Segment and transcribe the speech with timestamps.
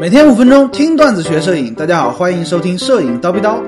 [0.00, 3.60] 每天五分钟听段子学摄影，大家好，欢迎收听摄影刀逼刀。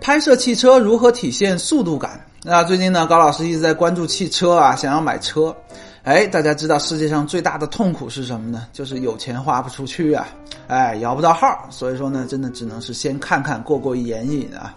[0.00, 2.24] 拍摄汽车如何体现速度感？
[2.44, 5.52] 那最近呢，高老师一直在关注汽车啊，想要买车。
[6.06, 8.68] 哎，大家知道世界上最大的痛苦是什么呢？
[8.72, 10.28] 就是有钱花不出去啊，
[10.68, 11.66] 哎，摇不到号。
[11.68, 14.72] 所以说呢，真的只能是先看看，过过眼瘾啊。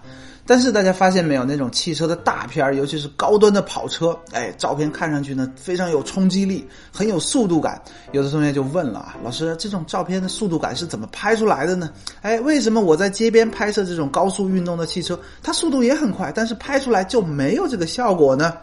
[0.48, 7.80] 但是大家发现没有，那种汽车的大片，尤其是高端的跑车，哎，照片看上去呢非常有冲击力，很有速度感。
[8.12, 11.92] 有的同学就问了啊，老师，这种照片的速度感是怎么拍出来的呢？
[12.24, 18.56] 哎，为什么我在街边拍摄这种高速运动的汽车，它速度也很快，但是拍出来就没有这个效果呢？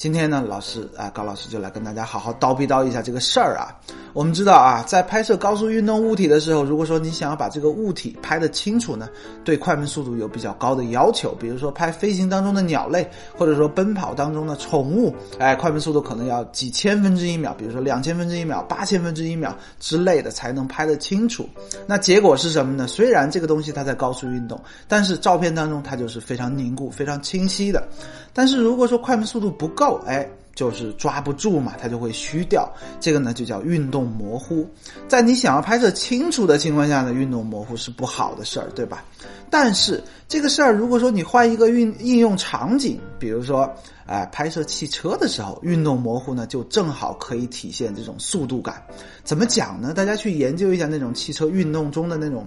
[0.00, 3.68] 今天呢，老师啊，高老师就来跟大家好好叨逼叨一下这个事儿啊。
[4.14, 9.10] 我们知道啊，在拍摄高速运动物体的时候，如果说你想要把这个物体拍得清楚呢，
[9.44, 11.32] 对快门速度有比较高的要求。
[11.38, 21.46] 比如说拍飞行当中的鸟类，或者说奔跑当中的宠物，哎，快门速度可能要几千分之一秒，比如说两千分之一秒、八千分之一秒之类的才能拍得清楚。
[21.86, 22.86] 那结果是什么呢？
[22.86, 24.58] 虽然这个东西它在高速运动，
[24.88, 27.86] 但是照片当中它就是非常凝固、非常清晰的。
[28.32, 32.70] 但是如果说快门速度不够，哎，就是抓不住嘛，它就会虚掉。
[33.00, 34.68] 这个呢就叫运动模糊。
[35.08, 39.04] 在你想要拍摄清楚的情况下呢，运动模糊是不好的事儿，对吧？
[39.48, 43.68] 但是这个事儿，如果说你换一个运应用场景，比如说，
[44.06, 48.82] 哎，拍摄汽车的时候，运动模糊呢就正好可以体现这种速度感。
[49.24, 49.92] 怎么讲呢？
[49.92, 52.46] 大家去研究一下那种汽车运动中的那种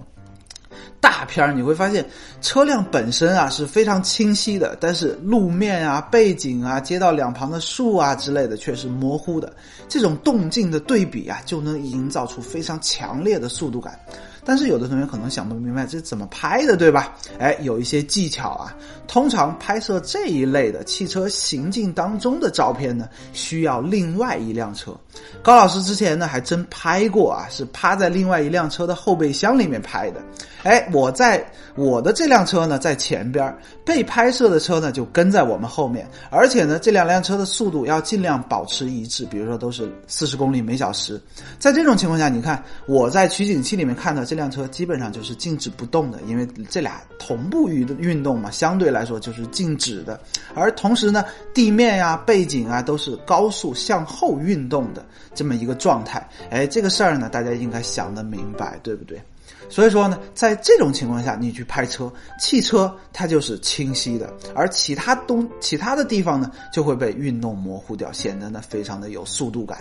[1.00, 1.13] 大。
[1.24, 2.04] 片儿你会发现，
[2.40, 9.52] 车辆本身啊是非常清晰的，但是路面啊、背景啊、街道两旁的树啊之类的却是模糊的。
[9.88, 13.98] 这种动静的对比啊，就能营造出非常强烈的速度感。
[14.46, 17.14] 但是有的同学可能想不明白这怎么拍的，对吧？
[17.38, 18.76] 哎，有一些技巧啊。
[19.06, 24.94] 通常拍摄这一类的汽车行进当中的照片呢，需要另外一辆车。
[25.42, 30.20] 高老师之前呢还真拍过啊，是趴在另外一辆车的后备箱里面拍的。
[30.62, 31.44] 哎，我在
[31.76, 41.20] 我的这辆车呢在前边，被拍摄的车呢就跟在我们后面，而且呢这两辆车的速度要尽量保持一致，比如说都是四十公里每小时。
[41.58, 50.20] 在这种情况下，你看我在取景器里面看到这辆车基本上就是静止不动的，因为这俩同步运运动嘛，相对来说就是静止的。
[50.54, 51.24] 而同时呢，
[51.54, 56.28] 地面呀、背景啊都是高速向后运动的这么一个状态。
[56.50, 59.20] 哎，这个事儿呢，大家应该想得明白，对不对？
[59.68, 69.78] 所以说呢，在这种情况下，你去拍车，汽车它就是清晰的，而其他东其他的地方呢，就会被运动模糊掉，显得呢非常的有速度感。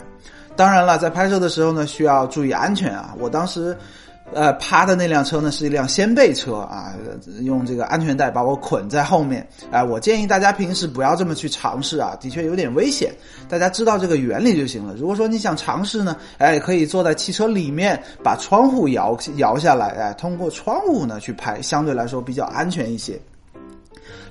[0.55, 3.16] 当然了，在拍摄的时候呢，需要注意安全啊。
[3.19, 3.77] 我当时。
[4.35, 6.94] 呃，趴的那辆车呢是一辆掀背车啊，
[7.41, 9.47] 用这个安全带把我捆在后面。
[9.71, 13.13] 哎，我建议大家平时不要这么去尝试啊，的确有点危险。
[13.47, 14.94] 大家知道这个原理就行了。
[14.95, 23.19] 如果说你想尝试呢，哎，可以坐在汽车里面，把窗户摇摇下来，哎，通过窗户呢去拍，相对来说比较安全一些。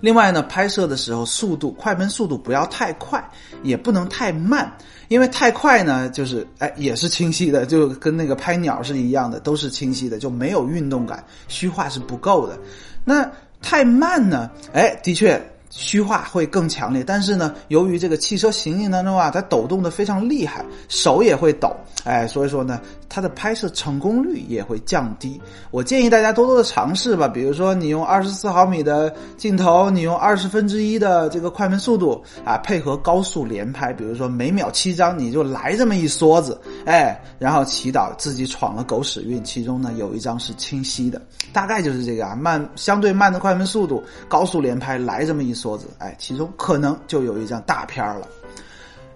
[0.01, 3.23] 另外呢，拍摄的时候速度快门速度不要太快，
[3.63, 4.71] 也不能太慢，
[5.09, 12.59] 因为太快呢，就是哎也是清晰的，就跟那个拍鸟是一样的，都是清晰的，就没有运动感，虚化是不够的。
[13.05, 13.31] 那
[13.61, 15.41] 太慢呢，哎，的确。
[15.75, 21.75] 虚化会更强烈，但是呢，由于这个汽车行进当中啊，它抖动的非常厉害，手也会抖，
[22.05, 22.79] 哎，所以说呢，
[23.15, 25.41] 它的拍摄成功率也会降低。
[25.71, 45.53] 我建议大家多多的尝试吧，比如说你用二十四毫米的镜头，你用二十分之一的这个快门速度啊，配合高速连拍，比如说每秒七张，你就来这么一梭子，哎，然后祈祷自己闯了狗屎运，其中呢有一张是清晰的，大概就是这个啊，慢相对慢的快门速度，高速连拍来这么一。
[45.53, 48.27] 梭子，哎，其中可能就有一张大片了，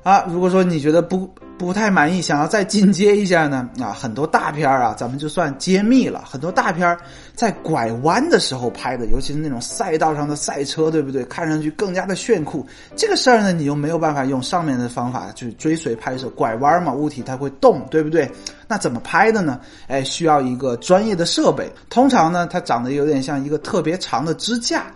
[0.07, 1.29] 啊，如果说你觉得不
[1.59, 6.97] 不太满意，想要再进阶一下呢，啊，很多大片儿啊，咱们就算揭秘了，很多大片儿
[7.35, 11.25] 在拐弯的时候拍的，尤其是那种赛道上的赛车，对不对？
[11.25, 12.65] 看上去更加的炫酷。
[12.95, 18.31] 这个事儿呢，你又没有办法用上面的方法去追随拍摄，拐弯嘛，物体它会动，对不对？
[18.69, 19.59] 那怎么拍的呢？
[19.89, 24.87] 哎，需要一个专业的设备，通常呢，它长得有点像一个特别长的支架。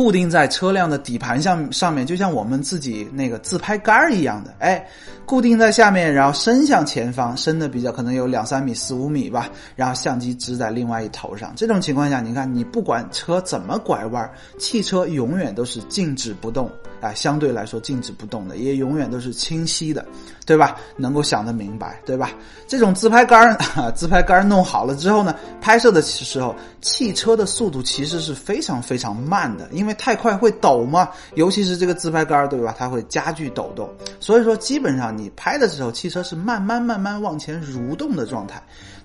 [0.00, 4.82] 固定在车辆的底盘上上面，就像我们自己那个自拍杆儿一样的，哎，
[5.30, 11.52] 固定在下面，然后伸向前方，伸的比较可能有两三米、四五米吧，然后相机支在另外一头上。
[11.54, 14.28] 这种情况下，你看你不管车怎么拐弯，
[14.58, 16.68] 汽车永远都是静止不动，
[17.00, 20.04] 啊，相对来说静止不动的，也永远都是清晰的，
[20.44, 20.76] 对吧？
[20.96, 22.32] 能够想得明白，对吧？
[22.66, 29.68] 这种自拍杆儿，自拍杆儿弄好了之后呢，拍摄的时候，汽车的速度其实是非常非常慢的。
[29.70, 32.74] 因为太快会抖嘛，尤其是这个自拍杆，对吧？
[32.76, 33.88] 它会加剧抖动。
[34.18, 38.62] 所以说，基本上你拍的时候，汽车是慢慢慢慢往前蠕动的状态。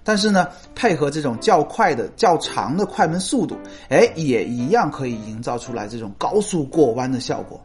[0.08, 3.58] 但是呢，配合这种较快的、较长的快门速度，
[3.90, 7.60] 哎，也一样可以营造出来这种高速过弯的效果。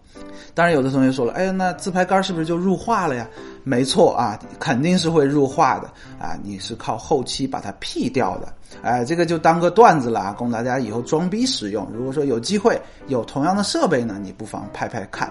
[0.55, 3.29] 当然，有的同学说了，哎，那自拍杆是不是就入画了呀？
[3.62, 5.88] 没错啊，肯定是会入画的
[6.19, 6.35] 啊。
[6.43, 8.49] 你是靠后期把它 P 掉的，
[8.82, 11.87] 哎，这个就当个段子了，供大家以后装逼使用。
[11.93, 15.31] 如果说有机会有同样的设备呢，你不妨拍拍看。